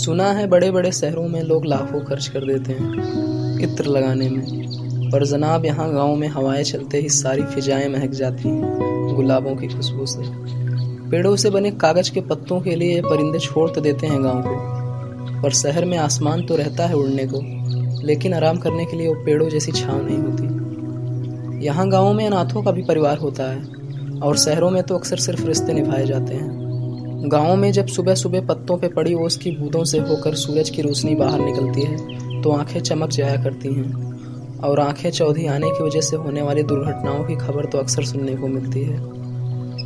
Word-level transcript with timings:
सुना 0.00 0.30
है 0.32 0.46
बड़े 0.46 0.70
बड़े 0.70 0.90
शहरों 0.92 1.26
में 1.28 1.42
लोग 1.42 1.64
लाखों 1.66 2.00
खर्च 2.00 2.26
कर 2.26 2.44
देते 2.46 2.72
हैं 2.72 3.58
इत्र 3.60 3.84
लगाने 3.86 4.28
में। 4.30 5.10
पर 5.10 5.24
जनाब, 5.24 5.64
यहाँ 5.64 5.92
गाँव 5.92 6.14
में 6.16 6.28
हवाएँ 6.28 6.62
चलते 6.64 6.98
ही 6.98 7.08
सारी 7.08 7.42
फिजाएँ 7.44 7.88
महक 7.88 8.10
जाती 8.10 8.48
हैं, 8.48 9.14
गुलाबों 9.16 9.54
की 9.56 9.68
खुशबू 9.68 10.06
से। 10.06 10.22
पेड़ों 11.10 11.34
से 11.36 11.50
बने 11.50 11.70
कागज़ 11.70 12.10
के 12.12 12.20
पत्तों 12.20 12.60
के 12.60 12.76
लिए 12.76 13.00
परिंदे 13.02 13.38
छोड़ 13.38 13.70
तो 13.70 13.80
देते 13.80 14.06
हैं 14.06 14.22
गाँव 14.24 14.42
को। 14.42 15.42
पर 15.42 15.52
शहर 15.52 15.84
में 15.84 15.96
आसमान 15.98 16.46
तो 16.46 16.56
रहता 16.56 16.86
है 16.86 16.94
उड़ने 16.94 17.26
को, 17.26 17.40
लेकिन 18.06 18.34
आराम 18.34 18.58
करने 18.58 18.84
के 18.84 18.96
लिए 18.96 19.08
वो 19.08 19.14
पेड़ों 19.24 19.48
जैसी 19.48 19.72
छाँव 19.72 20.06
नहीं 20.06 20.18
होती। 20.18 21.66
यहाँ 21.66 21.88
गाँव 21.88 22.12
में 22.12 22.26
अनाथों 22.26 22.62
का 22.62 22.70
भी 22.70 22.82
परिवार 22.82 23.18
होता 23.18 23.50
है, 23.50 23.62
और 24.20 24.36
शहरों 24.36 24.70
में 24.70 24.82
तो 24.82 24.98
अक्सर 24.98 25.16
सिर्फ़ 25.16 25.46
रिश्ते 25.46 25.72
निभाए 25.72 26.06
जाते 26.06 26.34
हैं। 26.34 26.59
गाँव 27.22 27.56
में 27.56 27.70
जब 27.72 27.86
सुबह 27.86 28.14
सुबह 28.14 28.46
पत्तों 28.46 28.76
पे 28.78 28.88
पड़ी 28.88 29.14
ओस 29.14 29.36
की 29.36 29.50
बूंदों 29.50 29.82
से 29.84 29.98
होकर 29.98 30.34
सूरज 30.34 30.68
की 30.70 30.82
रोशनी 30.82 31.14
बाहर 31.14 31.40
निकलती 31.40 31.82
है 31.82 32.42
तो 32.42 32.52
आँखें 32.52 32.80
चमक 32.80 33.08
जाया 33.08 33.42
करती 33.42 33.72
हैं। 33.74 34.58
और 34.58 34.80
आँखें 34.80 35.10
चौधी 35.10 35.46
आने 35.46 35.70
की 35.70 35.82
वजह 35.84 36.00
से 36.00 36.16
होने 36.16 36.42
वाली 36.42 36.62
दुर्घटनाओं 36.62 37.24
की 37.24 37.36
खबर 37.36 37.64
तो 37.64 37.78
अक्सर 37.78 38.04
सुनने 38.04 38.34
को 38.34 38.48
मिलती 38.48 38.84
है। 38.84 38.98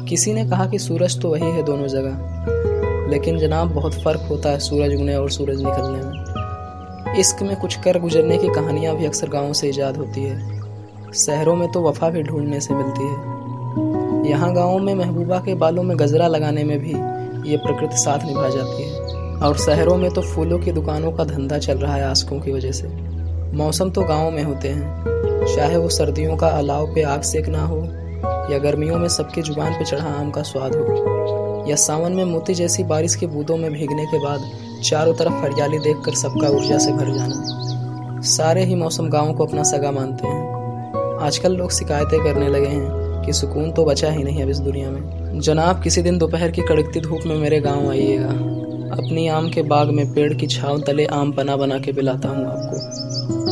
किसी 0.06 0.34
ने 0.34 0.44
कहा 0.50 0.66
कि 0.66 0.78
सूरज 0.78 1.20
तो 1.22 1.30
वही 1.30 1.50
है 1.50 1.62
दोनों 1.62 1.86
जगह, 1.86 3.10
लेकिन 3.10 3.38
जनाब 3.38 3.72
बहुत 3.74 3.94
फ़र्क 3.94 4.26
होता 4.30 4.50
है 4.50 4.58
सूरज 4.58 4.94
उगने 4.94 5.16
और 5.16 5.30
सूरज 5.30 5.62
निकलने 5.62 6.02
में। 6.02 7.18
इश्क 7.18 7.42
में 7.42 7.56
कुछ 7.56 7.74
कर 7.76 7.98
गुजरने 8.00 8.38
की 8.38 8.48
कहानियाँ 8.48 8.96
भी 8.96 9.06
अक्सर 9.06 9.28
गाँव 9.28 9.52
से 9.52 9.68
ईजाद 9.68 9.96
होती 9.96 10.22
है। 10.22 11.12
शहरों 11.14 11.56
में 11.56 11.70
तो 11.72 11.82
वफा 11.82 12.10
भी 12.10 12.22
ढूँढने 12.22 12.60
से 12.60 12.74
मिलती 12.74 13.02
है। 13.02 14.30
यहाँ 14.30 14.52
गाँव 14.54 14.78
में 14.78 14.94
महबूबा 14.94 15.38
के 15.38 15.54
बालों 15.54 15.82
में 15.82 15.98
गजरा 15.98 16.26
लगाने 16.26 16.64
में 16.64 16.78
भी 16.78 16.94
ये 17.46 17.56
प्रकृति 17.56 17.96
साथ 17.96 18.18
निभा 18.26 18.48
जाती 18.48 18.82
है। 18.82 19.00
और 19.38 19.56
शहरों 19.56 19.96
में 19.96 20.10
तो 20.10 20.22
फूलों 20.22 20.58
की 20.58 20.72
दुकानों 20.72 21.12
का 21.12 21.24
धंधा 21.24 21.58
चल 21.58 21.78
रहा 21.78 21.94
है 21.94 22.04
आस्कों 22.04 22.40
की 22.40 22.52
वजह 22.52 22.72
से। 22.72 22.88
मौसम 23.56 23.90
तो 23.90 24.02
गाँव 24.02 24.30
में 24.30 24.42
होते 24.42 24.68
हैं। 24.68 25.04
चाहे 25.56 25.76
वो 25.76 25.88
सर्दियों 25.88 26.36
का 26.36 26.48
अलाव 26.48 26.94
पे 26.94 27.02
आग 27.02 27.22
सेकना 27.22 27.62
हो, 27.62 27.78
या 28.52 28.58
गर्मियों 28.58 28.98
में 28.98 29.08
सबकी 29.08 29.42
ज़ुबान 29.42 29.72
पे 29.72 29.84
चढ़ा 29.84 30.08
आम 30.08 30.30
का 30.30 30.42
स्वाद 30.42 30.74
हो, 30.74 31.64
या 31.68 31.76
सावन 31.76 32.12
में 32.12 32.24
मोती 32.24 32.54
जैसी 32.54 32.84
बारिश 32.84 33.14
के 33.14 33.26
बूंदों 33.26 33.56
में 33.56 33.72
भीगने 33.72 34.06
के 34.06 34.18
बाद 34.18 34.50
चारों 34.84 35.14
तरफ़ 35.14 35.32
हरियाली 35.32 35.78
देखकर 35.78 36.14
सबका 36.14 36.48
ऊर्जा 36.48 36.78
से 36.78 36.92
भर 36.92 37.10
जाना। 37.10 38.20
सारे 38.20 38.64
ही 38.64 38.74
मौसम 38.74 39.08
गाँव 39.08 39.32
को 39.32 39.46
अपना 39.46 39.62
सगा 39.62 39.90
मानते 39.90 40.26
हैं। 40.26 41.20
आजकल 41.20 41.52
लोग 41.52 41.70
शिकायतें 41.70 42.24
करने 42.24 42.48
लगे 42.48 42.66
हैं 42.66 43.22
कि 43.26 43.32
सुकून 43.32 43.72
तो 43.72 43.84
बचा 43.84 44.10
ही 44.10 44.22
नहीं 44.22 44.42
अब 44.42 44.48
इस 44.48 44.58
दुनिया 44.58 44.90
में। 44.90 45.23
जनाब, 45.34 45.82
किसी 45.82 46.02
दिन 46.02 46.18
दोपहर 46.18 46.50
की 46.50 46.62
कड़कती 46.62 47.00
धूप 47.00 47.20
में 47.26 47.36
मेरे 47.36 47.60
गाँव 47.60 47.90
आइएगा। 47.90 48.28
अपनी 48.94 49.28
आम 49.28 49.50
के 49.50 49.62
बाग 49.62 49.90
में 49.90 50.14
पेड़ 50.14 50.34
की 50.34 50.46
छाव, 50.46 50.80
तले 50.80 51.06
आम 51.06 51.32
पना 51.32 51.56
बना 51.56 51.78
के 51.78 51.92
पिलाता 51.92 52.28
हूँ 52.28 52.46
आपको। 52.46 53.43